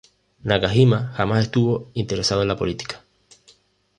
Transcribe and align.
Nakajima 0.43 1.11
jamás 1.15 1.43
estuvo 1.43 1.91
interesado 1.93 2.41
en 2.41 2.47
la 2.47 2.57
política. 2.57 3.03